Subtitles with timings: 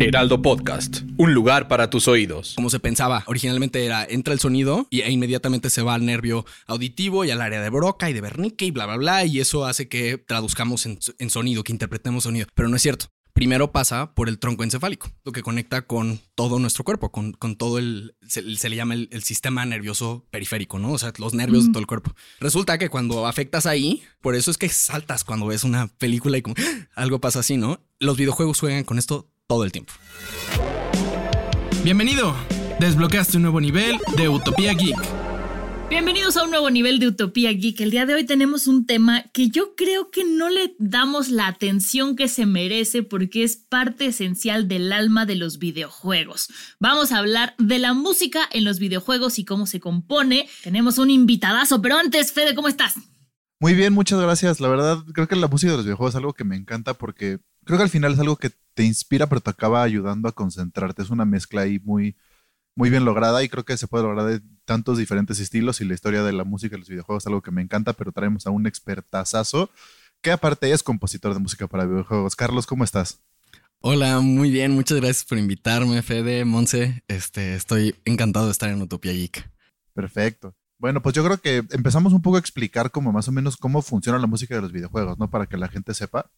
[0.00, 2.54] Heraldo Podcast, un lugar para tus oídos.
[2.54, 6.46] Como se pensaba, originalmente era entra el sonido y e inmediatamente se va al nervio
[6.66, 9.64] auditivo y al área de Broca y de Wernicke y bla bla bla y eso
[9.66, 13.06] hace que traduzcamos en, en sonido, que interpretemos sonido, pero no es cierto
[13.38, 17.54] primero pasa por el tronco encefálico, lo que conecta con todo nuestro cuerpo, con, con
[17.54, 20.90] todo el, se, le llama el, sistema nervioso periférico, ¿no?
[20.90, 22.12] O sea, los nervios de todo el cuerpo.
[22.40, 26.42] Resulta que cuando afectas ahí, por eso es que saltas cuando ves una película y
[26.42, 26.56] como
[26.96, 27.80] algo pasa así, ¿no?
[28.00, 29.94] Los videojuegos juegan con esto todo el tiempo.
[31.82, 32.36] Bienvenido.
[32.80, 34.98] Desbloqueaste un nuevo nivel de Utopía Geek.
[35.88, 37.80] Bienvenidos a un nuevo nivel de Utopía Geek.
[37.80, 41.46] El día de hoy tenemos un tema que yo creo que no le damos la
[41.46, 46.50] atención que se merece porque es parte esencial del alma de los videojuegos.
[46.78, 50.46] Vamos a hablar de la música en los videojuegos y cómo se compone.
[50.62, 52.96] Tenemos un invitadazo, pero antes, Fede, ¿cómo estás?
[53.60, 54.60] Muy bien, muchas gracias.
[54.60, 57.40] La verdad, creo que la música de los videojuegos es algo que me encanta porque
[57.64, 61.02] creo que al final es algo que te inspira, pero te acaba ayudando a concentrarte.
[61.02, 62.16] Es una mezcla ahí muy,
[62.76, 65.94] muy bien lograda y creo que se puede lograr de tantos diferentes estilos y la
[65.94, 68.50] historia de la música y los videojuegos es algo que me encanta, pero traemos a
[68.50, 69.70] un expertazazo
[70.20, 72.36] que aparte es compositor de música para videojuegos.
[72.36, 73.20] Carlos, ¿cómo estás?
[73.80, 77.02] Hola, muy bien, muchas gracias por invitarme, Fede, Monse.
[77.08, 79.50] Este, estoy encantado de estar en Utopia Geek.
[79.94, 80.54] Perfecto.
[80.78, 83.82] Bueno, pues yo creo que empezamos un poco a explicar como más o menos cómo
[83.82, 85.28] funciona la música de los videojuegos, ¿no?
[85.28, 86.30] Para que la gente sepa.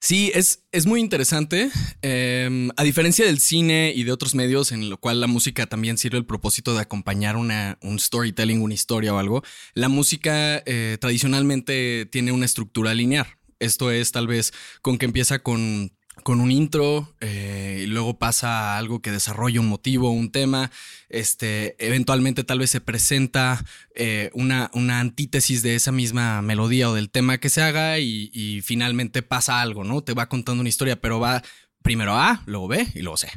[0.00, 1.70] Sí, es, es muy interesante.
[2.02, 5.96] Em, a diferencia del cine y de otros medios en lo cual la música también
[5.96, 9.42] sirve el propósito de acompañar una, un storytelling, una historia o algo,
[9.72, 13.26] la música eh, tradicionalmente tiene una estructura lineal.
[13.60, 14.52] Esto es tal vez
[14.82, 19.68] con que empieza con con un intro, eh, y luego pasa algo que desarrolla un
[19.68, 20.72] motivo, un tema,
[21.10, 23.64] este, eventualmente tal vez se presenta
[23.94, 28.62] eh, una, una, antítesis de esa misma melodía o del tema que se haga y,
[28.64, 30.02] finalmente pasa algo, ¿no?
[30.02, 31.42] Te va contando una historia, pero va
[31.82, 33.28] primero A, luego B y luego C.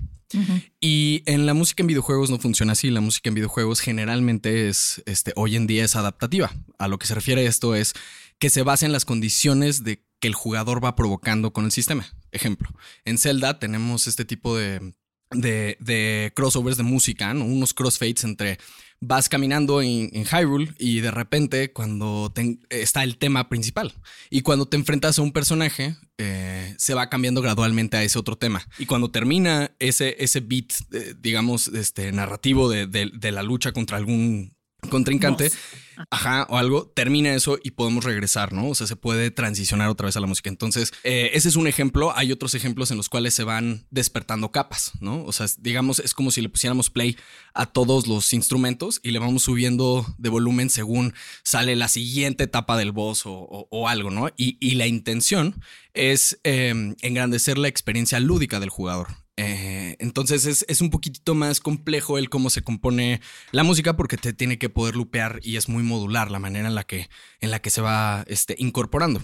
[0.80, 2.90] Y en la música en videojuegos no funciona así.
[2.90, 6.52] La música en videojuegos generalmente es, este, hoy en día es adaptativa.
[6.78, 7.94] A lo que se refiere esto es
[8.40, 12.08] que se basa en las condiciones de que el jugador va provocando con el sistema.
[12.32, 12.70] Ejemplo,
[13.06, 14.94] en Zelda tenemos este tipo de,
[15.32, 18.58] de, crossovers de música, unos crossfades entre
[19.00, 22.34] vas caminando en, Hyrule y de repente cuando
[22.70, 23.94] está el tema principal.
[24.30, 28.38] Y cuando te enfrentas a un personaje eh, se va cambiando gradualmente a ese otro
[28.38, 28.68] tema.
[28.80, 33.98] Y cuando termina ese, ese beat eh, digamos este narrativo de, de, la lucha contra
[33.98, 34.57] algún
[34.90, 35.52] contrincante,
[36.12, 38.70] ajá, o algo, termina eso y podemos regresar, ¿no?
[38.70, 40.50] O sea, se puede transicionar otra vez a la música.
[40.50, 42.16] Entonces, eh, ese es un ejemplo.
[42.16, 45.24] Hay otros ejemplos en los cuales se van despertando capas, ¿no?
[45.26, 47.18] O sea, digamos, es como si le pusiéramos play
[47.54, 52.78] a todos los instrumentos y le vamos subiendo de volumen según sale la siguiente etapa
[52.78, 54.30] del voz o, algo, ¿no?
[54.38, 55.60] Y, la intención
[55.94, 59.08] es eh, engrandecer la experiencia lúdica del jugador.
[59.40, 63.22] Eh, entonces es, un poquitito más complejo el cómo se compone
[63.52, 66.74] la música porque te tiene que poder lupear y es muy modular la manera en
[66.74, 67.08] la que,
[67.40, 69.22] en la que se va este, incorporando.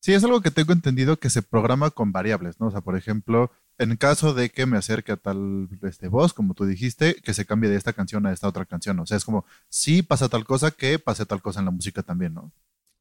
[0.00, 2.66] Sí, es algo que tengo entendido que se programa con variables, ¿no?
[2.66, 6.54] O sea, por ejemplo, en caso de que me acerque a tal este, voz, como
[6.54, 8.98] tú dijiste, que se cambie de esta canción a esta otra canción.
[8.98, 12.02] O sea, es como, si pasa tal cosa, que pase tal cosa en la música
[12.02, 12.52] también, ¿no?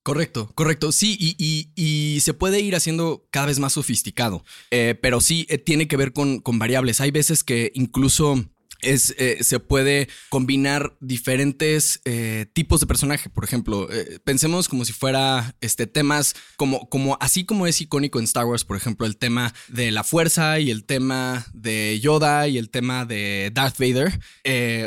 [0.03, 0.91] Correcto, correcto.
[0.91, 5.87] Sí, y, se puede ir haciendo cada vez más sofisticado, eh, pero sí eh, tiene
[5.87, 7.01] que ver con, con variables.
[7.01, 8.45] Hay veces que incluso
[8.83, 13.29] es, eh, se puede combinar diferentes eh, tipos de personaje.
[13.29, 18.19] Por ejemplo, eh, pensemos como si fuera este, temas como, como así como es icónico
[18.19, 22.47] en Star Wars, por ejemplo, el tema de la fuerza y el tema de Yoda
[22.47, 24.19] y el tema de Darth Vader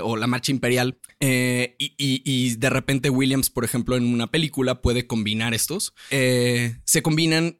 [0.02, 0.98] o la marcha imperial.
[1.20, 5.94] y, y, de repente Williams, por ejemplo, en una película puede combinar estos.
[6.10, 7.58] se combinan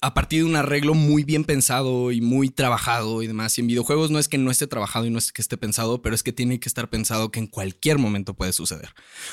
[0.00, 3.56] a partir de un arreglo muy bien pensado y muy trabajado y demás.
[3.56, 6.02] Y en videojuegos no es que no esté trabajado y no es que esté pensado,
[6.02, 8.90] pero es que tiene que estar pensado que en cualquier momento puede suceder.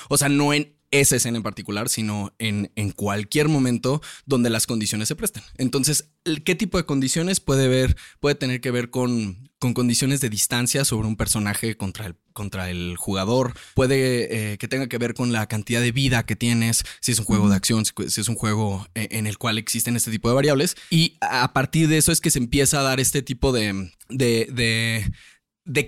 [0.09, 4.67] O sea, no en, esa escena en particular, sino en, en cualquier momento donde las
[4.67, 5.41] condiciones se presten.
[5.57, 6.09] Entonces,
[6.45, 7.97] ¿qué tipo de condiciones puede ver?
[8.19, 12.69] Puede tener que ver con, con condiciones de distancia sobre un personaje contra el, contra
[12.69, 13.55] el jugador.
[13.73, 17.19] Puede eh, que tenga que ver con la cantidad de vida que tienes, si es
[17.19, 20.29] un juego de acción, si es un juego eh, en el cual existen este tipo
[20.29, 20.75] de variables.
[20.91, 24.47] Y a partir de eso es que se empieza a dar este tipo de, de
[24.51, 25.11] de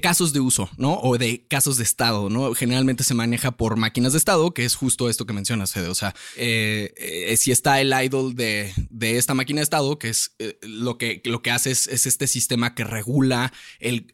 [0.01, 0.99] casos de uso, ¿no?
[0.99, 2.53] O de casos de estado, ¿no?
[2.53, 5.89] Generalmente se maneja por máquinas de estado, que es justo esto que mencionas, Fede.
[5.89, 10.09] O sea, eh, eh, si está el idle de, de, esta máquina de estado, que
[10.09, 14.13] es eh, lo, que, lo que hace es, es, este sistema que regula el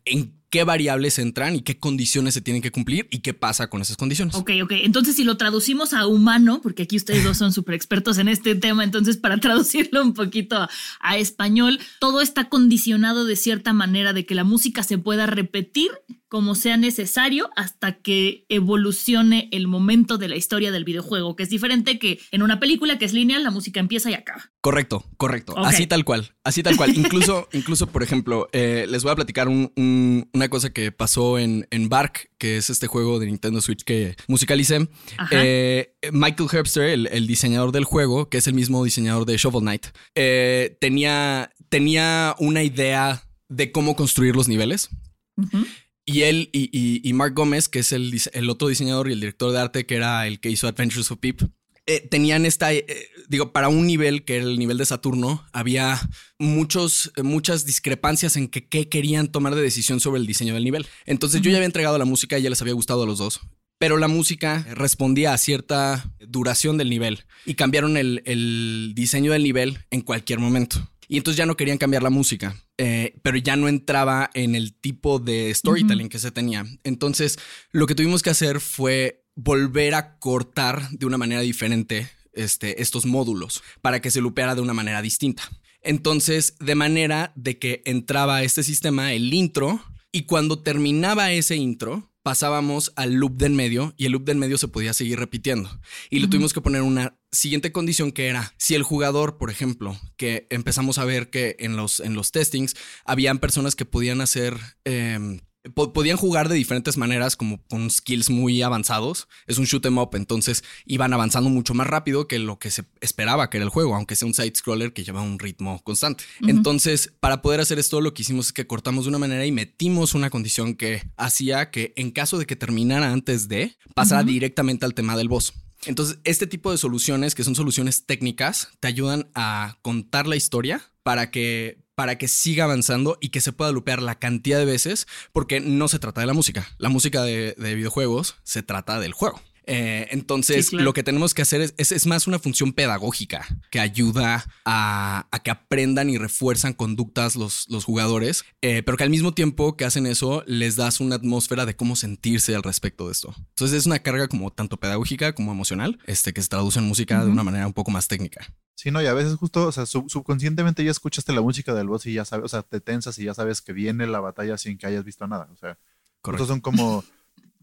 [0.51, 3.98] qué variables entran y qué condiciones se tienen que cumplir y qué pasa con esas
[3.98, 4.36] condiciones.
[4.36, 4.74] Ok, ok.
[4.83, 8.53] Entonces, si lo traducimos a humano, porque aquí ustedes dos son súper expertos en este
[8.53, 10.69] tema, entonces para traducirlo un poquito a,
[11.00, 15.89] a, español, todo está condicionado de cierta manera de que la música se pueda repetir
[16.31, 21.50] como sea necesario hasta que evolucione el momento de la historia del videojuego, que es
[21.50, 24.50] diferente que en una película que es lineal, la música empieza y acaba.
[24.62, 25.51] Correcto, correcto.
[25.51, 25.66] Okay.
[25.66, 26.98] Así tal cual, así tal cual.
[26.98, 31.38] incluso, incluso, por ejemplo, eh, les voy a platicar un, un, una cosa que pasó
[31.38, 34.88] en, en Bark, que es este juego de Nintendo Switch que musicalicé.
[35.31, 39.63] Eh, Michael Herbster, el, el, diseñador del juego, que es el mismo diseñador de Shovel
[39.63, 44.92] Knight, eh, tenía, tenía una idea de cómo construir los niveles.
[45.36, 45.68] Uh -huh.
[46.06, 49.19] Y él y, y, y, Mark Gómez, que es el, el, otro diseñador y el
[49.19, 51.42] director de arte, que era el que hizo Adventures of Pip,
[51.88, 52.86] eh, tenían esta, eh,
[53.27, 56.00] digo, para un nivel que era el nivel de Saturno, había
[56.38, 60.88] muchos, muchas discrepancias en que, qué querían tomar de decisión sobre el diseño del nivel.
[61.06, 61.45] Entonces uh -huh.
[61.45, 63.39] yo ya había entregado la música y ya les había gustado a los dos.
[63.80, 69.42] Pero la música respondía a cierta duración del nivel y cambiaron el, el diseño del
[69.44, 70.88] nivel en cualquier momento.
[71.07, 74.74] Y entonces ya no querían cambiar la música, eh, pero ya no entraba en el
[74.74, 76.12] tipo de storytelling uh -huh.
[76.12, 76.66] que se tenía.
[76.83, 77.38] Entonces,
[77.72, 83.06] lo que tuvimos que hacer fue volver a cortar de una manera diferente este, estos
[83.06, 85.44] módulos para que se lupeara de una manera distinta.
[85.83, 89.80] Entonces, de manera de que entraba este sistema, el intro,
[90.12, 94.57] y cuando terminaba ese intro, pasábamos al loop del medio y el loop del medio
[94.57, 95.69] se podía seguir repitiendo.
[96.10, 96.31] Y le uh -huh.
[96.31, 100.98] tuvimos que poner una siguiente condición que era si el jugador, por ejemplo, que empezamos
[100.98, 102.75] a ver que en los, en los testings
[103.06, 104.57] habían personas que podían hacer...
[104.86, 105.42] Eh,
[105.75, 109.28] podían jugar de diferentes maneras, como con skills muy avanzados.
[109.45, 112.86] Es un shoot em up, entonces iban avanzando mucho más rápido que lo que se
[113.00, 116.24] esperaba que era el juego, aunque sea un side scroller que lleva un ritmo constante.
[116.42, 116.50] Uh -huh.
[116.50, 119.51] Entonces, para poder hacer esto, lo que hicimos es que cortamos de una manera y
[119.51, 124.25] metimos una condición que hacía que en caso de que terminara antes de, pasara uh
[124.25, 124.30] -huh.
[124.30, 125.54] directamente al tema del boss.
[125.86, 130.81] Entonces, este tipo de soluciones, que son soluciones técnicas, te ayudan a contar la historia
[131.04, 135.06] para que para que siga avanzando y que se pueda lupear la cantidad de veces,
[135.33, 136.68] porque no se trata de la música.
[136.80, 139.39] La música de, de videojuegos se trata del juego.
[139.65, 140.85] Eh, entonces, sí, claro.
[140.85, 145.27] lo que tenemos que hacer es, es, es, más una función pedagógica que ayuda a,
[145.31, 149.77] a que aprendan y refuerzan conductas los, los jugadores, eh, pero que al mismo tiempo
[149.77, 153.35] que hacen eso, les das una atmósfera de cómo sentirse al respecto de esto.
[153.37, 157.17] Entonces, es una carga como tanto pedagógica como emocional, este, que se traduce en música
[157.17, 157.25] uh -huh.
[157.25, 158.53] de una manera un poco más técnica.
[158.75, 161.87] Sí, no, y a veces justo, o sea, sub subconscientemente ya escuchaste la música del
[161.87, 164.57] boss y ya sabes, o sea, te tensas y ya sabes que viene la batalla
[164.57, 165.47] sin que hayas visto nada.
[165.53, 165.77] O sea,
[166.23, 167.03] estos son como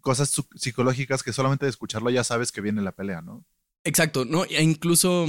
[0.00, 3.44] cosas psicológicas que solamente de escucharlo ya sabes que viene la pelea, ¿no?
[3.84, 4.44] Exacto, ¿no?
[4.44, 5.26] E incluso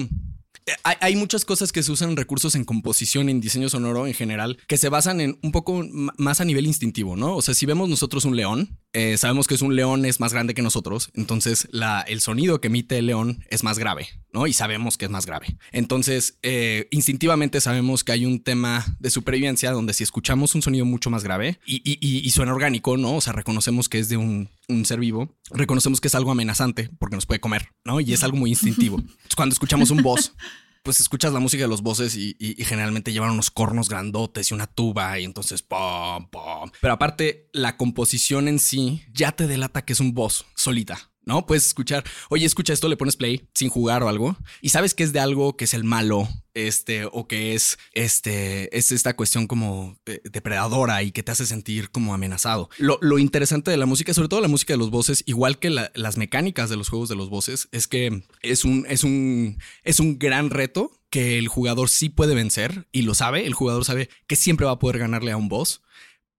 [0.83, 4.57] hay, hay, muchas cosas que se usan recursos en composición, en diseño sonoro en general,
[4.68, 5.83] que se basan en un poco
[6.18, 7.36] más a nivel instintivo, ¿no?
[7.36, 10.34] O sea, si vemos nosotros un león, eh, sabemos que es un león es más
[10.34, 14.48] grande que nosotros, entonces la, el sonido que emite el león es más grave, ¿no?
[14.48, 15.58] Y sabemos que es más grave.
[15.72, 20.86] Entonces, eh, instintivamente sabemos que hay un tema de supervivencia donde si escuchamos un sonido
[20.86, 23.16] mucho más grave y, y, y, y suena orgánico, ¿no?
[23.16, 26.90] O sea, reconocemos que es de un, un, ser vivo, reconocemos que es algo amenazante
[26.98, 28.00] porque nos puede comer, ¿no?
[28.00, 29.02] Y es algo muy instintivo.
[29.36, 30.34] Cuando escuchamos un voz,
[30.83, 34.54] pues escuchas la música de los voces y, y, generalmente llevan unos cornos grandotes y
[34.54, 36.71] una tuba y entonces pom, pom.
[36.81, 41.08] Pero aparte, la composición en sí ya te delata que es un voz solita.
[41.30, 41.45] ¿No?
[41.45, 45.04] Puedes escuchar, oye, escucha esto, le pones play sin jugar o algo, y sabes que
[45.04, 49.48] es de algo que es el malo, este, o que es, este, es esta cuestión
[49.48, 52.69] como depredadora y que te hace sentir como amenazado.
[52.78, 55.69] Lo, lo interesante de la música, sobre todo la música de los voces, igual que
[55.69, 59.59] la, las mecánicas de los juegos de los voces, es que es un, es un,
[59.83, 63.86] es un gran reto que el jugador sí puede vencer y lo sabe, el jugador
[63.86, 65.81] sabe que siempre va a poder ganarle a un boss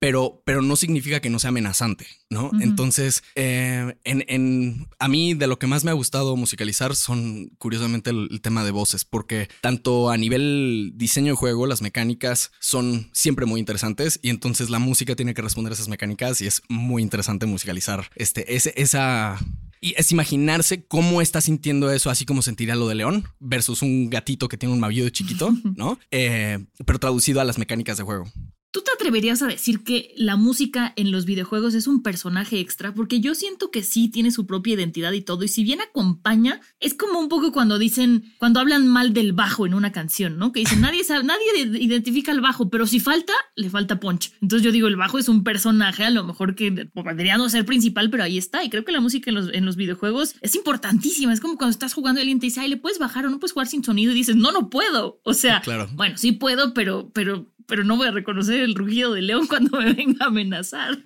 [0.01, 2.47] pero, pero no significa que no sea amenazante, ¿no?
[2.47, 2.63] Uh -huh.
[2.63, 7.49] Entonces, eh, en, en, a mí de lo que más me ha gustado musicalizar son,
[7.59, 12.51] curiosamente, el, el, tema de voces, porque tanto a nivel diseño de juego, las mecánicas
[12.59, 16.47] son siempre muy interesantes y entonces la música tiene que responder a esas mecánicas y
[16.47, 19.37] es muy interesante musicalizar este, ese, esa
[19.81, 24.09] Y es imaginarse cómo está sintiendo eso, así como sentiría lo de León, versus un
[24.09, 25.99] gatito que tiene un mavillo chiquito, ¿no?
[26.09, 28.25] Eh, pero traducido a las mecánicas de juego.
[28.71, 32.93] ¿Tú te atreverías a decir que la música en los videojuegos es un personaje extra?
[32.93, 36.61] Porque yo siento que sí tiene su propia identidad y todo, y si bien acompaña,
[36.79, 40.53] es como un poco cuando dicen, cuando hablan mal del bajo en una canción, ¿no?
[40.53, 41.43] Que dicen, nadie sabe, nadie
[41.81, 44.31] identifica el bajo, pero si falta, le falta punch.
[44.41, 47.65] Entonces yo digo, el bajo es un personaje, a lo mejor que podría no ser
[47.65, 48.63] principal, pero ahí está.
[48.63, 51.33] Y creo que la música en los, en los videojuegos es importantísima.
[51.33, 53.39] Es como cuando estás jugando y alguien te dice, ay, ¿le puedes bajar o no
[53.39, 54.13] puedes jugar sin sonido?
[54.13, 55.19] Y dices, no, no puedo.
[55.23, 55.89] O sea, Claro.
[55.93, 59.79] bueno, sí puedo, pero, pero pero no voy a reconocer el rugido del león cuando
[59.79, 60.97] me venga a amenazar.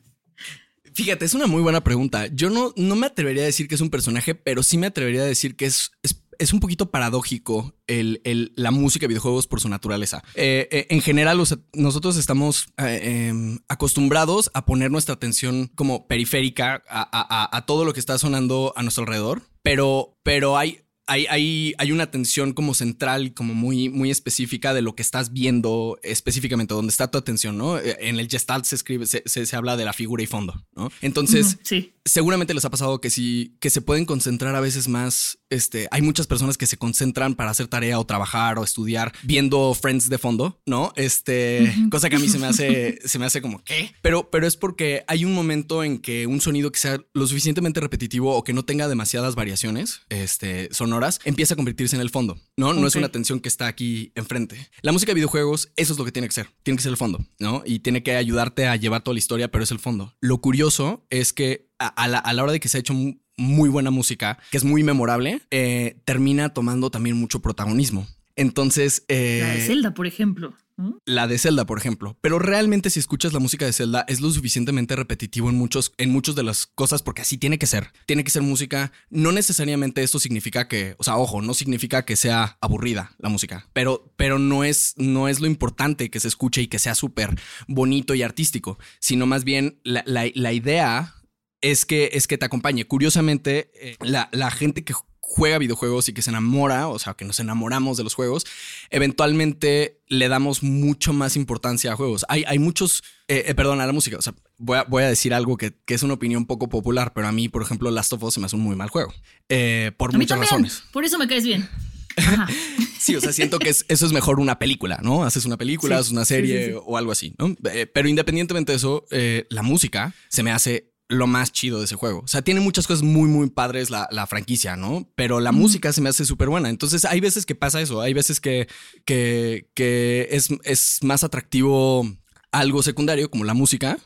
[0.96, 2.26] Fíjate, es una muy buena pregunta.
[2.26, 5.22] Yo no, no me atrevería a decir que es un personaje, pero sí me atrevería
[5.22, 5.92] a decir que es,
[6.40, 10.24] es, un poquito paradójico el, el, la música de videojuegos por su naturaleza.
[10.34, 16.82] Eh, eh, en general, nosotros estamos eh, em, acostumbrados a poner nuestra atención como periférica
[16.90, 21.28] a, a, a todo lo que está sonando a nuestro alrededor, pero, pero hay, hay,
[21.30, 26.00] hay, hay, una atención como central, como muy, muy específica de lo que estás viendo
[26.04, 27.80] específicamente, donde está tu atención, ¿no?
[27.80, 30.92] En el Gestalt se escribe, se, se, se habla de la figura y fondo, ¿no?
[31.02, 31.94] Entonces, uh -huh, sí.
[32.06, 36.02] seguramente les ha pasado que sí, que se pueden concentrar a veces más, este, hay
[36.02, 40.18] muchas personas que se concentran para hacer tarea o trabajar o estudiar viendo Friends de
[40.18, 40.92] fondo, ¿no?
[40.96, 41.90] Este, uh -huh.
[41.90, 43.92] cosa que a mí se me hace, se me hace como, ¿qué?
[44.02, 47.80] Pero, pero es porque hay un momento en que un sonido que sea lo suficientemente
[47.80, 52.10] repetitivo o que no tenga demasiadas variaciones, este, son horas, empieza a convertirse en el
[52.10, 52.74] fondo, ¿no?
[52.74, 52.88] No okay.
[52.88, 54.70] es una tensión que está aquí enfrente.
[54.82, 56.50] La música de videojuegos, eso es lo que tiene que ser.
[56.64, 57.64] Tiene que ser el fondo, ¿no?
[57.66, 60.16] Y tiene que ayudarte a llevar toda la historia, pero es el fondo.
[60.22, 62.94] Lo curioso es que a, a, la, a la, hora de que se ha hecho
[63.38, 68.08] muy buena música, que es muy memorable, eh, termina tomando también mucho protagonismo.
[68.36, 69.04] Entonces...
[69.08, 70.56] Eh, la de Zelda, por ejemplo.
[70.78, 71.00] ¿no?
[71.06, 72.18] La de Zelda, por ejemplo.
[72.22, 76.12] Pero realmente si escuchas la música de Zelda es lo suficientemente repetitivo en muchos, en
[76.12, 77.92] muchos de las cosas porque así tiene que ser.
[78.06, 78.92] Tiene que ser música.
[79.10, 83.68] No necesariamente esto significa que, o sea, ojo, no significa que sea aburrida la música,
[83.74, 87.40] pero, pero no es, no es lo importante que se escuche y que sea súper
[87.68, 91.16] bonito y artístico, sino más bien la, la, la idea
[91.62, 92.86] es que, es que te acompañe.
[92.86, 94.94] Curiosamente, eh, la, la gente que
[95.28, 98.46] juega videojuegos y que se enamora, o sea, que nos enamoramos de los juegos,
[98.92, 102.26] eventualmente le damos mucho más importancia a juegos.
[102.30, 105.10] Hay, hay muchos, eh, eh, perdón, a la música, o sea, voy a, voy a
[105.10, 108.14] decir algo que, que, es una opinión poco popular, pero a mí, por ejemplo, Last
[108.14, 109.14] of Us se me hace un muy mal juego,
[109.50, 110.84] eh, por a muchas razones.
[110.94, 111.68] Por eso me caes bien.
[113.00, 115.24] sí, o sea, siento que es, eso es mejor una película, ¿no?
[115.24, 117.56] Haces una película, sí, haces una serie sí, sí, o algo así, ¿no?
[117.72, 121.86] Eh, pero independientemente de eso, eh, la música se me hace lo más chido de
[121.86, 122.22] ese juego.
[122.22, 125.10] O sea, tiene muchas cosas muy, muy padres la, la franquicia, ¿no?
[125.16, 125.56] Pero la mm.
[125.56, 126.70] música se me hace súper buena.
[126.70, 128.02] Entonces, hay veces que pasa eso.
[128.02, 128.68] Hay veces que,
[129.06, 132.08] que, que es, es más atractivo
[132.52, 134.00] algo secundario, como la música,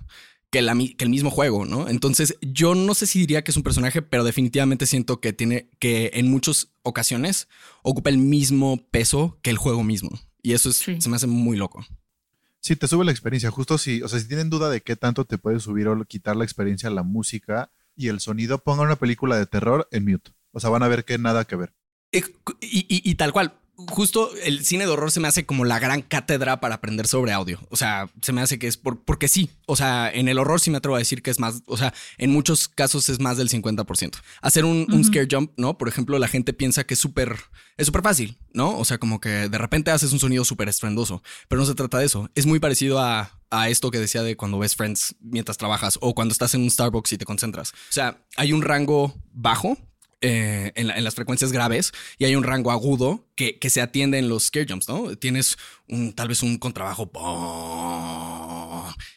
[0.49, 1.87] que, la, que, el mismo juego, ¿no?
[1.87, 5.69] Entonces, yo no sé si diría que es un personaje, pero definitivamente siento que tiene
[5.79, 7.47] que en muchas ocasiones
[7.83, 10.09] ocupa el mismo peso que el juego mismo.
[10.41, 10.99] Y eso es, sí.
[10.99, 11.85] se me hace muy loco.
[12.61, 13.51] Sí, te sube la experiencia.
[13.51, 16.35] Justo si, o sea, si tienen duda de qué tanto te puede subir o quitar
[16.35, 20.31] la experiencia la música y el sonido, pongan una película de terror en mute.
[20.51, 21.73] O sea, van a ver que nada que ver.
[22.11, 22.19] Y,
[22.61, 23.58] y, y tal cual.
[23.87, 27.31] Justo el cine de horror se me hace como la gran cátedra para aprender sobre
[27.31, 27.59] audio.
[27.69, 29.49] O sea, se me hace que es por, porque sí.
[29.67, 31.93] O sea, en el horror sí me atrevo a decir que es más, o sea,
[32.17, 34.17] en muchos casos es más del 50%.
[34.41, 34.95] Hacer un, uh -huh.
[34.95, 35.77] un scare jump, ¿no?
[35.77, 37.37] Por ejemplo, la gente piensa que es súper,
[37.77, 38.77] es súper fácil, ¿no?
[38.77, 41.99] O sea, como que de repente haces un sonido súper estruendoso, pero no se trata
[41.99, 42.29] de eso.
[42.35, 46.13] Es muy parecido a, a esto que decía de cuando ves Friends mientras trabajas o
[46.13, 47.71] cuando estás en un Starbucks y te concentras.
[47.71, 49.77] O sea, hay un rango bajo
[50.21, 53.81] eh, en, la, en, las frecuencias graves y hay un rango agudo que, que, se
[53.81, 55.15] atiende en los scare jumps, ¿no?
[55.15, 55.57] Tienes
[55.87, 57.09] un, tal vez un contrabajo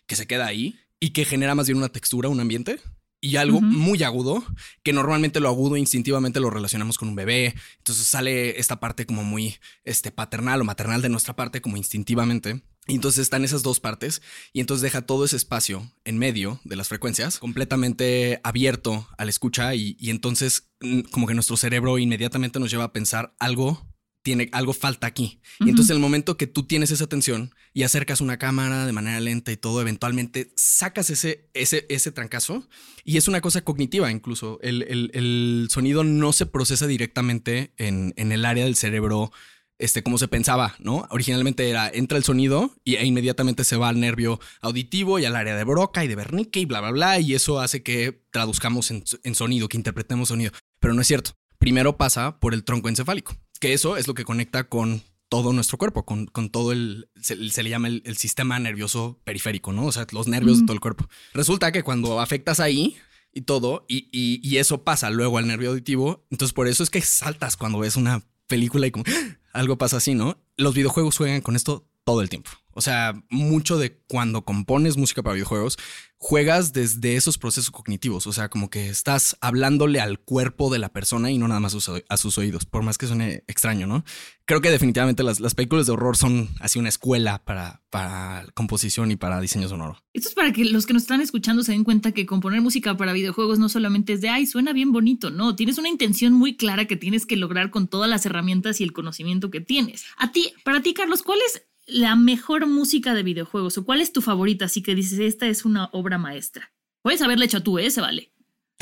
[0.07, 2.79] que se queda ahí y que genera más bien una textura, un ambiente
[3.25, 3.71] y algo uh -huh.
[3.71, 4.45] muy agudo,
[4.83, 7.55] que normalmente lo agudo instintivamente lo relacionamos con un bebé.
[7.79, 12.63] Entonces sale esta parte como muy este, paternal o maternal de nuestra parte, como instintivamente.
[12.89, 16.75] Y entonces están esas dos partes y entonces deja todo ese espacio en medio de
[16.75, 21.99] las frecuencias completamente abierto a la escucha y, y entonces mm, como que nuestro cerebro
[21.99, 23.92] inmediatamente nos lleva a pensar algo
[24.23, 25.41] tiene algo falta aquí.
[25.61, 25.67] Uh -huh.
[25.67, 28.93] Y entonces en el momento que tú tienes esa atención y acercas una cámara de
[28.93, 32.69] manera lenta y todo, eventualmente sacas ese, ese, ese trancazo
[33.05, 34.59] y es una cosa cognitiva incluso.
[34.63, 39.33] El, el, el sonido no se procesa directamente en, en, el área del cerebro.
[39.79, 41.09] Este, como se pensaba, ¿no?
[41.11, 45.35] Originalmente era, entra el sonido y, e inmediatamente se va al nervio auditivo y al
[45.35, 48.93] área de Broca y de Wernicke y bla, bla, bla, y eso hace que traduzcamos
[48.93, 50.53] en, en sonido, que interpretemos sonido.
[50.79, 51.33] Pero no es cierto.
[51.59, 55.79] Primero pasa por el tronco encefálico que eso es lo que conecta con todo nuestro
[55.79, 59.87] cuerpo, con, con todo el, se, se le llama el, el, sistema nervioso periférico, ¿no?
[59.87, 60.61] O sea, los nervios mm.
[60.61, 61.09] de todo el cuerpo.
[61.33, 62.97] Resulta que cuando afectas ahí,
[63.33, 66.27] y todo, y, y, eso pasa luego al nervio auditivo.
[66.31, 69.39] Entonces, por eso es que saltas cuando ves una película y como ¡Ah!
[69.53, 70.43] algo pasa así, ¿no?
[70.57, 72.51] Los videojuegos juegan con esto todo el tiempo.
[72.75, 75.79] O sea, mucho de cuando compones música para videojuegos,
[76.17, 78.27] juegas desde esos procesos cognitivos.
[78.27, 81.75] O sea, como que estás hablándole al cuerpo de la persona y no nada más
[81.75, 84.05] a sus oídos, por más que suene extraño, ¿no?
[84.45, 89.17] Creo que definitivamente las, películas de horror son así una escuela para, para composición y
[89.17, 90.03] para diseño sonoro.
[90.13, 92.97] Esto es para que los que nos están escuchando se den cuenta que componer música
[92.97, 96.57] para videojuegos no solamente es de, ay, suena bien bonito, no, tienes una intención muy
[96.57, 100.05] clara que tienes que lograr con todas las herramientas y el conocimiento que tienes.
[100.17, 104.13] A ti, para ti, Carlos, ¿cuál es la mejor música de videojuegos o cuál es
[104.13, 104.67] tu favorita?
[104.67, 106.73] Así que dices, esta es una obra maestra.
[107.03, 107.91] Puedes haberla hecho tú, ¿eh?
[107.91, 108.33] Se vale.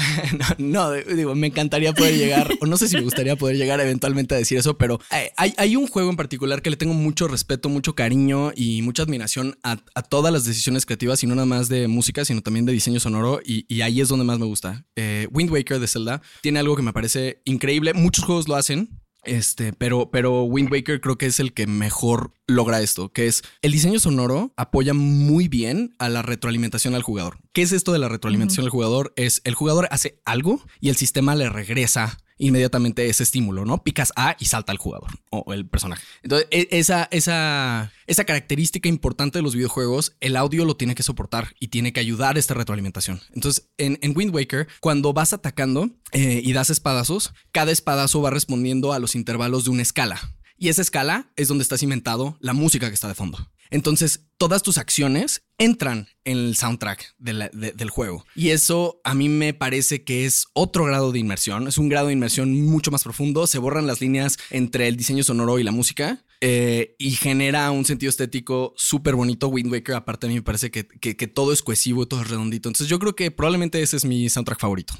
[0.58, 4.34] no, digo, me encantaría poder llegar, o no sé si me gustaría poder llegar eventualmente
[4.34, 5.00] a decir eso, pero
[5.36, 9.02] hay, hay un juego en particular que le tengo mucho respeto, mucho cariño y mucha
[9.02, 9.76] admiración a,
[10.08, 13.40] todas las decisiones creativas, y no nada más de música, sino también de diseño sonoro,
[13.44, 14.84] y, ahí es donde más me gusta.
[14.96, 18.99] Eh, Wind Waker de Zelda tiene algo que me parece increíble, muchos juegos lo hacen,
[19.24, 23.42] este, pero, pero Wind Waker creo que es el que mejor logra esto, que es
[23.62, 27.38] el diseño sonoro apoya muy bien a la retroalimentación al jugador.
[27.52, 29.12] ¿Qué es esto de la retroalimentación al jugador?
[29.16, 33.84] Es el jugador hace algo y el sistema le regresa inmediatamente ese estímulo, ¿no?
[33.84, 36.02] Picas A y salta el jugador o el personaje.
[36.22, 41.02] Entonces, e, esa, esa, esa característica importante de los videojuegos, el audio lo tiene que
[41.02, 43.20] soportar y tiene que ayudar a esta retroalimentación.
[43.34, 48.92] Entonces, en, Wind Waker, cuando vas atacando eh, y das espadazos, cada espadazo va respondiendo
[48.92, 50.18] a los intervalos de una escala.
[50.56, 53.38] Y esa escala es donde está cimentado la música que está de fondo.
[53.70, 58.24] Entonces, todas tus acciones entran en el soundtrack del juego.
[58.34, 61.68] Y eso a mí me parece que es otro grado de inmersión.
[61.68, 63.46] Es un grado de inmersión mucho más profundo.
[63.46, 66.24] Se borran las líneas entre el diseño sonoro y la música.
[66.42, 69.48] Eh, y genera un sentido estético súper bonito.
[69.48, 72.68] Wind Waker, aparte a mí me parece que, que todo es cohesivo, todo es redondito.
[72.68, 74.94] Entonces yo creo que probablemente ese es mi soundtrack favorito.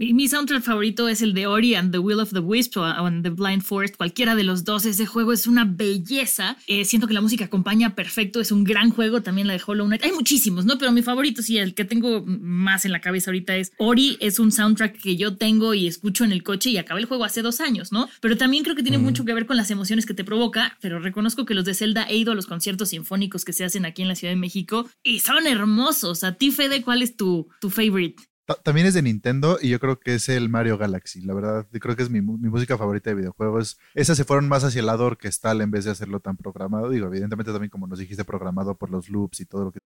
[0.00, 3.22] Mi soundtrack favorito es el de Ori and the Will of the Wisp o, and
[3.22, 4.86] the Blind Forest, cualquiera de los dos.
[4.86, 6.56] Ese juego es una belleza.
[6.66, 9.22] Eh, siento que la música acompaña perfecto, es un gran juego.
[9.22, 10.02] También la de Hollow Knight.
[10.02, 10.78] Hay muchísimos, ¿no?
[10.78, 14.16] Pero mi favorito, sí, el que tengo más en la cabeza ahorita es Ori.
[14.20, 17.24] Es un soundtrack que yo tengo y escucho en el coche y acabé el juego
[17.24, 18.08] hace dos años, ¿no?
[18.22, 20.78] Pero también creo que tiene mucho que ver con las emociones que te provoca.
[20.80, 23.84] Pero reconozco que los de Zelda he ido a los conciertos sinfónicos que se hacen
[23.84, 26.24] aquí en la Ciudad de México y son hermosos.
[26.24, 28.29] A ti, Fede, ¿cuál es tu, tu favorite?
[28.56, 31.22] También es de Nintendo y yo creo que es el Mario Galaxy.
[31.22, 33.78] La verdad, creo que es mi, música favorita de videojuegos.
[33.94, 36.88] Esas se fueron más hacia el lado orquestal en vez de hacerlo tan programado.
[36.88, 39.80] Digo, evidentemente también como nos dijiste, programado por los loops y todo lo que...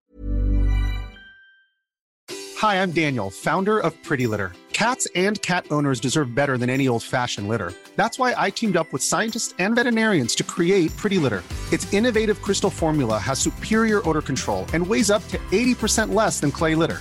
[2.63, 4.53] Hi, I'm Daniel, founder of Pretty Litter.
[4.73, 7.73] Cats and cat owners deserve better than any old-fashioned litter.
[7.97, 11.43] That's why I teamed up with scientists and veterinarians to create Pretty Litter.
[11.73, 16.51] Its innovative crystal formula has superior odor control and weighs up to 80% less than
[16.51, 17.01] clay litter.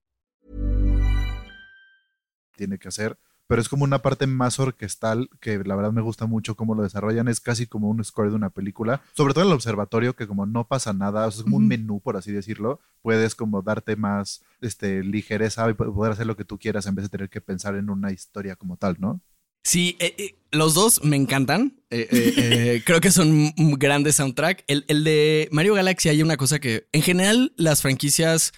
[2.61, 6.27] Tiene que hacer, pero es como una parte más orquestal que la verdad me gusta
[6.27, 9.49] mucho cómo lo desarrollan, es casi como un score de una película, sobre todo en
[9.49, 13.33] el observatorio que como no pasa nada, es como un menú por así decirlo, puedes
[13.33, 17.09] como darte más este ligereza y poder hacer lo que tú quieras en vez de
[17.09, 19.19] tener que pensar en una historia como tal, ¿no?
[19.63, 21.81] Sí, eh, eh, los dos me encantan.
[21.89, 24.63] Eh, creo que son grandes soundtrack.
[24.67, 28.53] El, el, de Mario Galaxy hay una cosa que, en general, las franquicias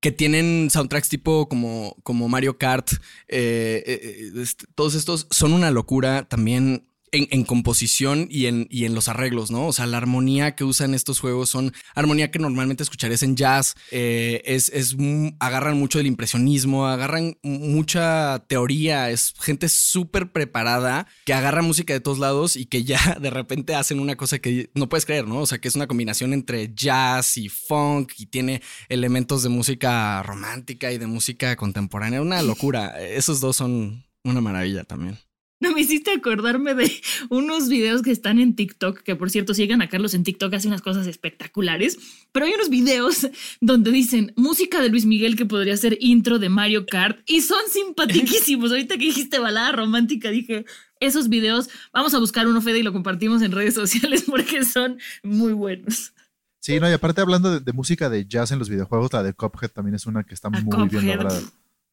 [0.00, 2.92] que tienen soundtracks tipo como, como Mario Kart,
[3.28, 6.28] eh, eh, eh, todos estos son una locura.
[6.28, 9.66] También en, composición y en, y en los arreglos, ¿no?
[9.66, 13.74] O sea, la armonía que usan estos juegos son armonía que normalmente escucharías en jazz,
[13.90, 14.96] eh, es, es,
[15.40, 22.00] agarran mucho del impresionismo, agarran mucha teoría, es gente súper preparada que agarra música de
[22.00, 25.40] todos lados y que ya de repente hacen una cosa que no puedes creer, ¿no?
[25.40, 30.22] O sea, que es una combinación entre jazz y funk y tiene elementos de música
[30.22, 33.00] romántica y de música contemporánea, una locura.
[33.00, 35.18] Esos dos son una maravilla también.
[35.60, 36.90] No me hiciste acordarme de
[37.30, 40.68] unos videos que están en TikTok, que por cierto, sigan a Carlos en TikTok, hace
[40.68, 41.98] unas cosas espectaculares,
[42.32, 43.28] pero hay unos videos
[43.60, 47.60] donde dicen música de Luis Miguel que podría ser intro de Mario Kart y son
[47.70, 48.70] simpaticísimos.
[48.70, 50.64] Ahorita que dijiste balada romántica, dije,
[51.00, 54.98] esos videos, vamos a buscar uno, Fede, y lo compartimos en redes sociales porque son
[55.22, 56.12] muy buenos.
[56.60, 59.70] Sí, no, y aparte hablando de, música de jazz en los videojuegos, la de Cuphead
[59.70, 61.40] también es una que está muy bien lograda.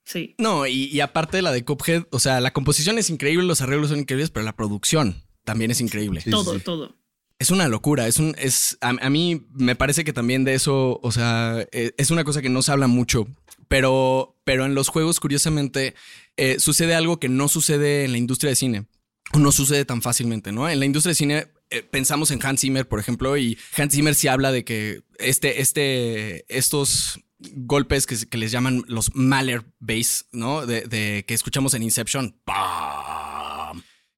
[0.06, 0.36] Sí.
[0.38, 3.90] No, y, aparte de la de Cuphead, o sea, la composición es increíble, los arreglos
[3.90, 6.22] son increíbles, pero la producción también es increíble.
[6.30, 6.96] todo, todo.
[7.38, 11.12] Es una locura, es un, es, a, mí me parece que también de eso, o
[11.12, 13.28] sea, e, es una cosa que no se habla mucho,
[13.68, 15.96] pero, pero en los juegos, curiosamente,
[16.38, 18.86] eh, sucede algo que no sucede en la industria de cine,
[19.34, 20.70] o no sucede tan fácilmente, ¿no?
[20.70, 24.16] En la industria de cine eh, pensamos en Hans Zimmer, por ejemplo, y Hans Zimmer
[24.16, 30.66] sí habla de que este, este, estos golpes que, les llaman los Mahler bass, ¿no?
[30.66, 32.40] De, que escuchamos en Inception.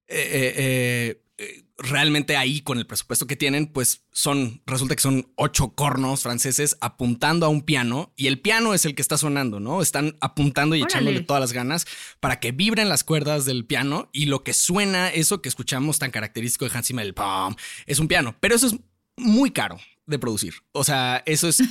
[0.06, 5.32] Eh, eh, eh, realmente ahí con el presupuesto que tienen, pues son, resulta que son
[5.36, 9.60] ocho cornos franceses apuntando a un piano y el piano es el que está sonando,
[9.60, 9.80] ¿no?
[9.80, 11.86] Están apuntando y echándole todas las ganas
[12.18, 16.10] para que vibren las cuerdas del piano y lo que suena, eso que escuchamos tan
[16.10, 17.54] característico de Hans Zimmer, el pam,
[17.86, 18.34] es un piano.
[18.40, 18.76] Pero eso es
[19.16, 19.78] muy caro
[20.08, 20.54] de producir.
[20.72, 21.62] O sea, eso es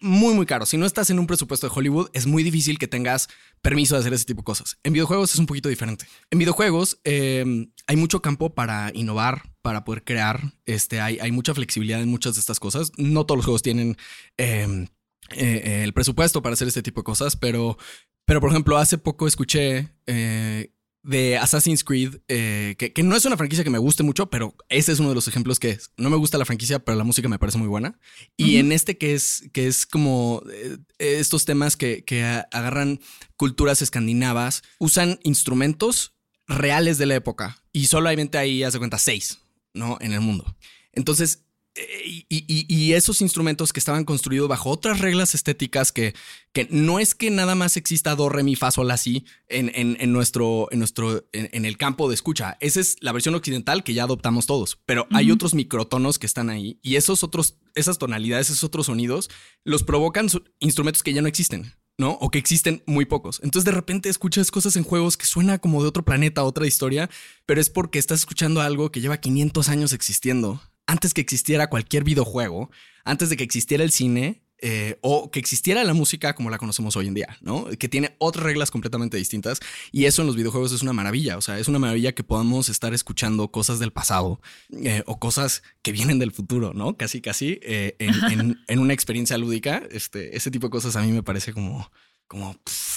[0.00, 0.66] muy, muy caro.
[0.66, 3.28] Si no estás en un presupuesto de Hollywood, es muy difícil que tengas
[3.62, 4.78] permiso de hacer ese tipo de cosas.
[4.82, 6.06] En videojuegos es un poquito diferente.
[6.30, 10.52] En videojuegos em, hay mucho campo para innovar, para poder crear.
[10.66, 12.92] Este, hay, hay mucha flexibilidad en muchas de estas cosas.
[12.98, 13.96] No todos los juegos tienen
[14.36, 14.88] em,
[15.30, 17.78] eh, el presupuesto para hacer este tipo de cosas, pero,
[18.26, 20.73] pero por ejemplo, hace poco escuché eh,
[21.04, 24.90] de Assassin's Creed, eh, que, no es una franquicia que me guste mucho, pero ese
[24.90, 27.38] es uno de los ejemplos que no me gusta la franquicia, pero la música me
[27.38, 27.98] parece muy buena.
[28.36, 33.00] Y en este que es, que es como eh, estos temas que, que agarran
[33.36, 36.14] culturas escandinavas, usan instrumentos
[36.48, 39.40] reales de la época y solamente ahí, hace cuenta, seis,
[39.74, 39.98] ¿no?
[40.00, 40.56] En el mundo.
[40.92, 41.43] Entonces,
[41.76, 46.14] y, y, esos instrumentos que estaban construidos bajo otras reglas estéticas que,
[46.52, 50.12] que no es que nada más exista do, re, mi, fa, sol, así en, en,
[50.12, 52.56] nuestro, en, nuestro en, el campo de escucha.
[52.60, 56.48] Esa es la versión occidental que ya adoptamos todos, pero hay otros microtonos que están
[56.48, 59.28] ahí y esos otros, esas tonalidades, esos otros sonidos,
[59.64, 60.28] los provocan
[60.60, 61.72] instrumentos que ya no existen.
[61.96, 62.10] ¿no?
[62.20, 63.40] O que existen muy pocos.
[63.44, 67.08] Entonces de repente escuchas cosas en juegos que suena como de otro planeta, otra historia,
[67.46, 72.04] pero es porque estás escuchando algo que lleva 500 años existiendo antes que existiera cualquier
[72.04, 72.70] videojuego,
[73.04, 76.96] antes de que existiera el cine eh, o que existiera la música como la conocemos
[76.96, 77.66] hoy en día, ¿no?
[77.78, 79.60] Que tiene otras reglas completamente distintas
[79.92, 82.68] y eso en los videojuegos es una maravilla, o sea, es una maravilla que podamos
[82.68, 84.40] estar escuchando cosas del pasado
[84.72, 86.96] eh, o cosas que vienen del futuro, ¿no?
[86.96, 91.22] Casi, casi eh, en, una experiencia lúdica, este, ese tipo de cosas a mí me
[91.22, 91.90] parece como,
[92.26, 92.56] como,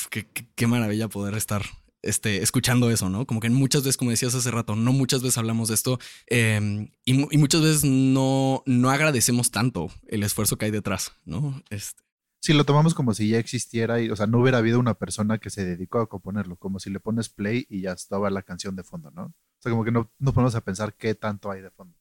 [0.09, 1.63] qué maravilla poder estar
[2.07, 3.25] este, escuchando eso, ¿no?
[3.25, 6.89] Como que muchas veces, como decías hace rato, no muchas veces hablamos de esto em,
[7.05, 11.61] y, muchas veces no, no agradecemos tanto el esfuerzo que hay detrás, ¿no?
[11.69, 12.01] Este.
[12.39, 15.37] Si lo tomamos como si ya existiera y, o sea, no hubiera habido una persona
[15.37, 18.75] que se dedicó a componerlo, como si le pones play y ya estaba la canción
[18.75, 19.23] de fondo, ¿no?
[19.23, 21.97] O sea, como que no nos ponemos a pensar qué tanto hay de fondo.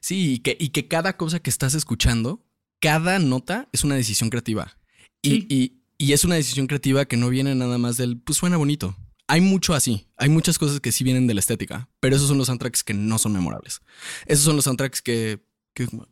[0.00, 2.44] Sí, y que, y que cada cosa que estás escuchando,
[2.80, 4.76] cada nota es una decisión creativa.
[5.22, 8.56] Y, y, y es una decisión creativa que no viene nada más del, pues suena
[8.56, 8.96] bonito
[9.32, 10.06] hay mucho así.
[10.18, 12.92] Hay muchas cosas que sí vienen de la estética, pero esos son los soundtracks que
[12.92, 13.80] no son memorables.
[14.26, 15.40] Esos son los soundtracks que,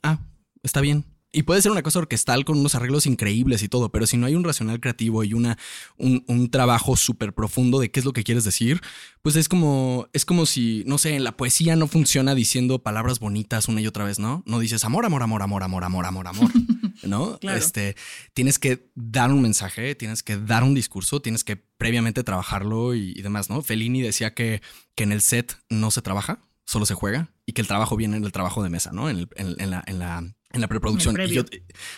[0.03, 0.21] ah,
[0.63, 1.05] está bien.
[1.31, 4.25] Y puede ser una cosa orquestal con unos arreglos increíbles y todo, pero si no
[4.25, 5.59] hay un racional creativo y una,
[5.99, 8.81] un, un trabajo súper profundo de qué es lo que quieres decir,
[9.21, 13.21] pues es como, es como si, no sé, en la poesía no funciona diciendo palabras
[13.21, 14.43] bonitas una y otra vez, ¿no?
[14.47, 16.51] No dices amor, amor, amor, amor, amor, amor, amor, amor.
[17.03, 17.39] ¿no?
[17.43, 17.97] Este,
[18.35, 23.21] tienes que dar un mensaje, tienes que dar un discurso, tienes que previamente trabajarlo y,
[23.23, 23.63] demás, ¿no?
[23.63, 24.63] Fellini decía que,
[24.95, 28.17] que en el set no se trabaja, solo se juega y que el trabajo viene
[28.17, 29.09] en el trabajo de mesa, ¿no?
[29.09, 31.17] En, la, en la en la preproducción.
[31.21, 31.45] y, yo,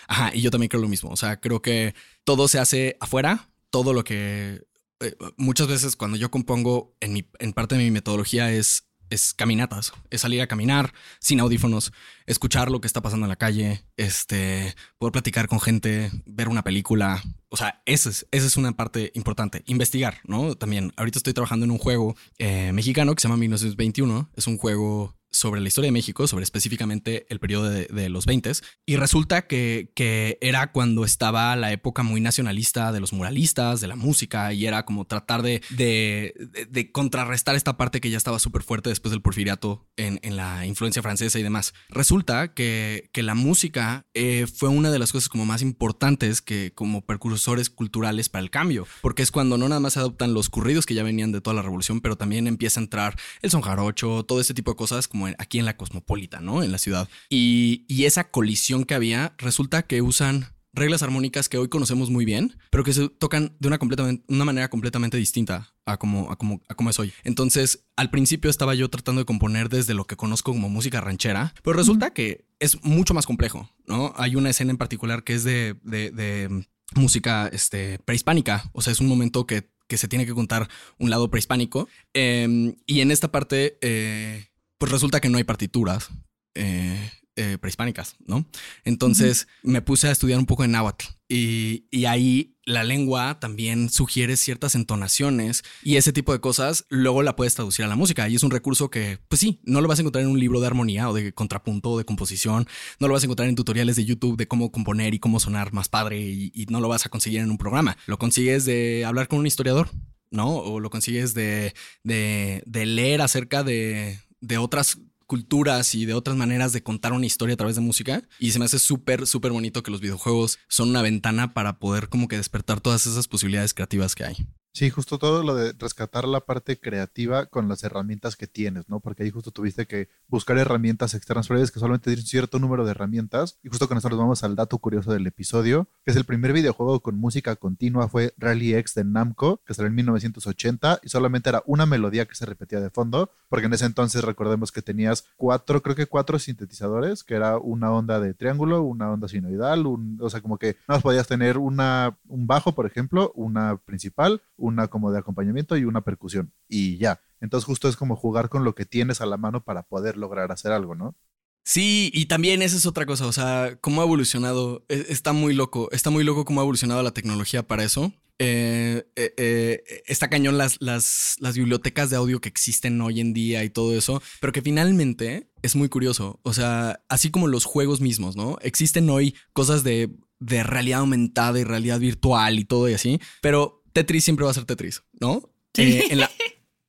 [0.09, 1.11] ajá, y yo también creo lo mismo.
[1.11, 4.63] O sea, creo que todo se hace afuera, todo lo que
[5.01, 9.35] eh, muchas veces cuando yo compongo en, mi, en parte de mi metodología es, es
[9.35, 11.93] caminatas, es salir a caminar sin audífonos,
[12.27, 16.65] escuchar lo que está pasando en la calle, este, poder platicar con gente, ver una
[16.65, 17.23] película.
[17.51, 19.63] O sea, esa es, esa es una parte importante.
[19.67, 20.55] Investigar, ¿no?
[20.55, 24.31] También, ahorita estoy trabajando en un juego eh, mexicano que se llama 1921.
[24.35, 28.43] Es un juego sobre la historia de México, sobre específicamente el periodo de, los 20
[28.87, 33.89] y resulta que, que, era cuando estaba la época muy nacionalista de los muralistas, de
[33.89, 38.63] la música, y era como tratar de, de, contrarrestar esta parte que ya estaba súper
[38.63, 41.75] fuerte después del porfiriato en, en, la influencia francesa y demás.
[41.89, 46.73] Resulta que, que la música eh, fue una de las cosas como más importantes que
[46.75, 50.51] como precursores culturales para el cambio, porque es cuando no nada más se adoptan los
[50.51, 53.63] corridos que ya venían de toda la revolución, pero también empieza a entrar el son
[53.63, 56.63] jarocho, todo ese tipo de cosas como aquí en la cosmopolita, ¿no?
[56.63, 57.09] En la ciudad.
[57.29, 62.57] Y, esa colisión que había, resulta que usan reglas armónicas que hoy conocemos muy bien,
[62.71, 66.63] pero que se tocan de una, completamente, una manera completamente distinta a como, a, como,
[66.69, 67.13] a como es hoy.
[67.25, 71.55] Entonces, al principio estaba yo tratando de componer desde lo que conozco como música ranchera,
[71.63, 74.15] pero resulta que es mucho más complejo, ¿no?
[74.17, 79.01] Hay una escena en particular que es de, de, música este, prehispánica, o sea, es
[79.01, 83.31] un momento que, que se tiene que contar un lado prehispánico, em, y en esta
[83.31, 83.79] parte...
[83.81, 84.47] Eh,
[84.83, 86.09] pues resulta que no hay partituras
[86.57, 88.45] eh, eh, prehispánicas, ¿no?
[88.85, 94.37] Entonces me puse a estudiar un poco en náhuatl y, ahí la lengua también sugiere
[94.37, 98.35] ciertas entonaciones y ese tipo de cosas luego la puedes traducir a la música y
[98.35, 100.67] es un recurso que, pues sí, no lo vas a encontrar en un libro de
[100.67, 102.67] armonía o de contrapunto o de composición,
[102.99, 105.73] no lo vas a encontrar en tutoriales de YouTube de cómo componer y cómo sonar
[105.73, 109.29] más padre y no lo vas a conseguir en un programa, lo consigues de hablar
[109.29, 109.91] con un historiador.
[110.33, 110.57] ¿no?
[110.57, 116.37] O lo consigues de, de, de leer acerca de, de otras culturas y de otras
[116.37, 118.23] maneras de contar una historia a través de música.
[118.39, 122.11] Y se me hace súper, súper bonito que los videojuegos son una ventana para poder
[122.11, 124.47] como que despertar todas esas posibilidades creativas que hay.
[124.75, 129.01] Sí, justo todo lo de rescatar la parte creativa con las herramientas que tienes, ¿no?
[129.01, 132.93] Porque ahí justo tuviste que buscar herramientas externas previas que solamente tienen cierto número de
[132.93, 133.59] herramientas.
[133.63, 136.55] Y justo con eso nos vamos al dato curioso del episodio, que es el primer
[136.55, 141.51] videojuego con música continua fue Rally X de Namco, que salió en 1980 y solamente
[141.51, 145.27] era una melodía que se repetía de fondo, porque en ese entonces recordemos que tenías
[145.37, 150.19] cuatro, creo que cuatro sintetizadores, que era una onda de triángulo, una onda sinoidal, un,
[150.19, 154.89] o sea, como que más podías tener una, un bajo, por ejemplo, una principal, una
[154.89, 156.53] como de acompañamiento y una percusión.
[156.69, 157.21] Y ya.
[157.41, 160.53] Entonces justo es como jugar con lo que tienes a la mano para poder lograr
[160.53, 161.17] hacer algo, ¿no?
[161.65, 165.55] Sí, y también esa es otra cosa, o sea, cómo ha evolucionado, e, está muy
[165.55, 168.13] loco, está muy loco cómo ha evolucionado la tecnología para eso.
[168.39, 173.33] Eh, eh, eh, está cañón las, las, las, bibliotecas de audio que existen hoy en
[173.33, 177.65] día y todo eso, pero que finalmente es muy curioso, o sea, así como los
[177.65, 178.59] juegos mismos, ¿no?
[178.63, 183.82] Existen hoy cosas de, de realidad aumentada y realidad virtual y todo y así, pero
[183.93, 185.43] Tetris siempre va a ser Tetris, ¿no?
[185.77, 186.31] Eh, en, la,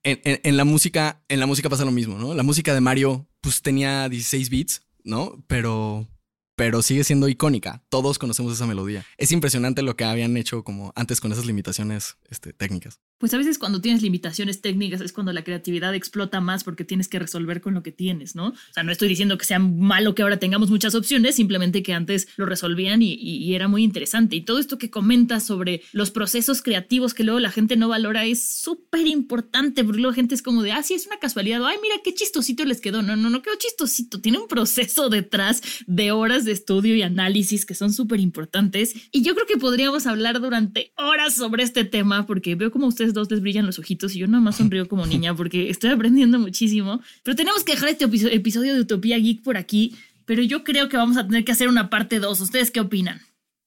[0.04, 2.34] en, la música, en la música pasa lo mismo, ¿no?
[2.34, 5.44] La música de Mario, pues tenía 16 bits, ¿no?
[5.48, 6.08] Pero
[6.56, 7.84] pero sigue siendo icónica.
[7.89, 9.06] Todos conocemos esa melodía.
[9.18, 13.00] Es impresionante lo que habían hecho como antes con esas limitaciones este, técnicas.
[13.17, 17.08] Pues a veces cuando tienes limitaciones técnicas es cuando la creatividad explota más porque tienes
[17.08, 18.47] que resolver con lo que tienes, ¿no?
[18.47, 21.93] O sea, no estoy diciendo que sea malo que ahora tengamos muchas opciones, simplemente que
[21.93, 24.36] antes lo resolvían y, era muy interesante.
[24.36, 28.26] Y todo esto que comentas sobre los procesos creativos que luego la gente no valora
[28.26, 31.65] es súper importante porque luego la gente es como de, ah, sí, es una casualidad,
[31.65, 33.02] ay, mira qué chistosito les quedó.
[33.02, 37.65] No, no, no quedó chistosito, tiene un proceso detrás de horas de estudio y análisis
[37.65, 38.95] que son súper importantes.
[39.12, 43.13] Y yo creo que podríamos hablar durante horas sobre este tema porque veo como ustedes
[43.13, 46.39] dos les brillan los ojitos y yo nada más sonrío como niña porque estoy aprendiendo
[46.39, 47.02] muchísimo.
[47.24, 49.96] Pero tenemos que dejar este episodio de Utopía Geek por aquí.
[50.26, 52.39] Pero yo creo que vamos a tener que hacer una parte 2.
[52.39, 53.22] ¿Ustedes qué opinan?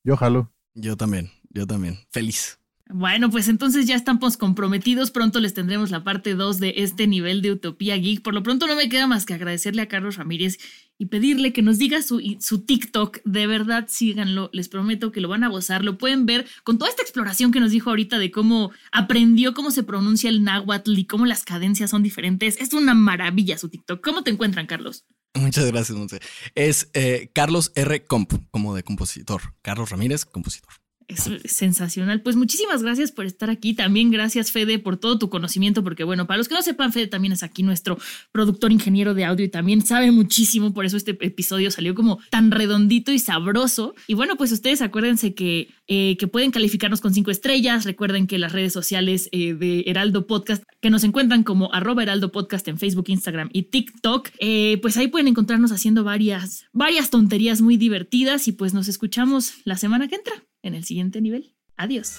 [0.05, 0.53] Yo jalo.
[0.75, 1.99] Yo también, yo también.
[2.11, 2.59] Feliz.
[2.89, 5.11] Bueno, pues entonces ya estamos comprometidos.
[5.11, 8.23] Pronto les tendremos la parte 2 de este nivel de Utopía Geek.
[8.23, 10.59] Por lo pronto no me queda más que agradecerle a Carlos Ramírez
[10.97, 13.19] y pedirle que nos diga su, su TikTok.
[13.25, 14.51] De verdad, síganlo.
[14.53, 15.85] Les prometo que lo van a gozar.
[15.85, 19.73] Lo pueden ver con toda esta exploración que nos dijo ahorita de cómo aprendió cómo
[19.73, 22.57] se pronuncia el náhuatl y cómo las cadencias son diferentes.
[22.61, 24.01] Es una maravilla su TikTok.
[24.01, 25.05] ¿Cómo te encuentran, Carlos?
[25.35, 26.21] Muchas gracias, Monse.
[26.55, 28.05] Es eh, Carlos R.
[28.05, 29.43] Comp, como de compositor.
[29.61, 30.86] Carlos Ramírez, compositor.
[31.09, 32.21] Es sensacional.
[32.21, 33.75] Pues muchísimas gracias por estar aquí.
[33.75, 37.07] También gracias, Fede, por todo tu conocimiento, porque bueno, para los que no sepan, Fede
[37.07, 37.97] también es aquí nuestro
[38.33, 42.51] productor ingeniero de audio y también sabe muchísimo, por eso este episodio salió como tan
[42.51, 43.95] redondito y sabroso.
[44.09, 47.85] Y bueno, pues ustedes acuérdense que, eh, que pueden calificarnos con cinco estrellas.
[47.85, 52.33] Recuerden que las redes sociales eh, de Heraldo Podcast, que nos encuentran como arroba Heraldo
[52.33, 57.61] Podcast en Facebook, Instagram y TikTok, eh, pues ahí pueden encontrarnos haciendo varias, varias tonterías
[57.61, 60.35] muy divertidas y pues nos escuchamos la semana que entra
[60.67, 61.55] en el siguiente nivel.
[61.77, 62.19] Adiós.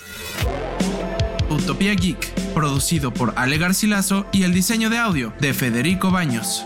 [1.49, 6.65] Utopía Geek, producido por Ale Garcilaso y el diseño de audio de Federico Baños.